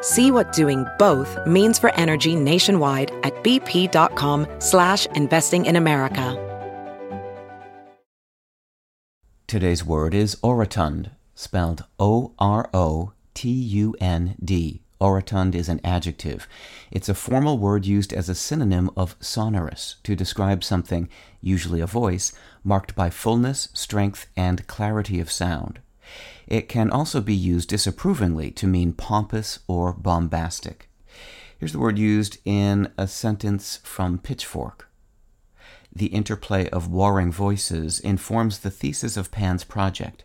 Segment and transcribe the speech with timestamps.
[0.00, 6.46] See what doing both means for energy nationwide at bp.com slash investing in America.
[9.46, 12.42] Today's word is orotund, spelled O-R-O-T-U-N-D.
[15.00, 16.46] Orotund is an adjective.
[16.90, 21.08] It's a formal word used as a synonym of sonorous to describe something,
[21.40, 22.32] usually a voice,
[22.62, 25.80] marked by fullness, strength, and clarity of sound.
[26.46, 30.88] It can also be used disapprovingly to mean pompous or bombastic.
[31.58, 34.88] Here's the word used in a sentence from Pitchfork.
[35.94, 40.24] The interplay of warring voices informs the thesis of Pan's project.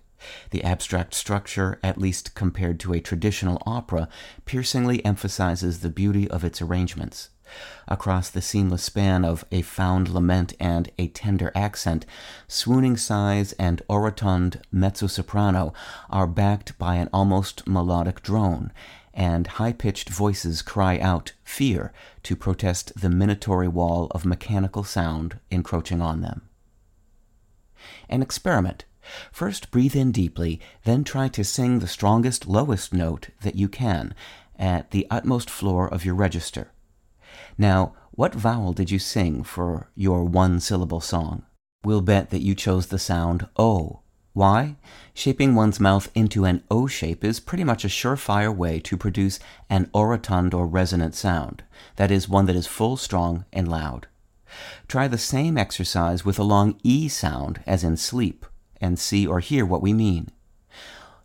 [0.51, 4.07] The abstract structure, at least compared to a traditional opera,
[4.45, 7.29] piercingly emphasizes the beauty of its arrangements.
[7.87, 12.05] Across the seamless span of a found lament and a tender accent,
[12.47, 15.73] swooning sighs and orotund mezzo soprano
[16.09, 18.71] are backed by an almost melodic drone,
[19.13, 25.39] and high pitched voices cry out fear to protest the minatory wall of mechanical sound
[25.49, 26.41] encroaching on them.
[28.09, 28.85] An experiment.
[29.31, 34.15] First breathe in deeply, then try to sing the strongest lowest note that you can
[34.57, 36.71] at the utmost floor of your register.
[37.57, 41.43] Now, what vowel did you sing for your one syllable song?
[41.83, 44.01] We'll bet that you chose the sound O.
[44.33, 44.75] Why?
[45.13, 49.39] Shaping one's mouth into an O shape is pretty much a surefire way to produce
[49.69, 51.63] an orotund or resonant sound,
[51.95, 54.07] that is, one that is full, strong, and loud.
[54.87, 58.45] Try the same exercise with a long E sound, as in sleep,
[58.81, 60.29] and see or hear what we mean.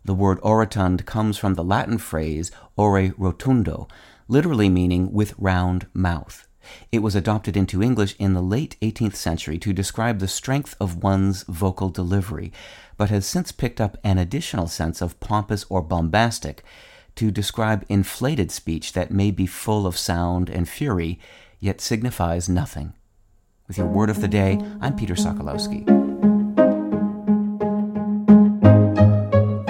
[0.05, 3.87] The word orotund comes from the Latin phrase ore rotundo,
[4.31, 6.47] literally meaning with round mouth.
[6.89, 11.03] It was adopted into English in the late 18th century to describe the strength of
[11.03, 12.53] one's vocal delivery,
[12.95, 16.63] but has since picked up an additional sense of pompous or bombastic
[17.15, 21.19] to describe inflated speech that may be full of sound and fury,
[21.59, 22.93] yet signifies nothing.
[23.67, 26.00] With your word of the day, I'm Peter Sokolowski.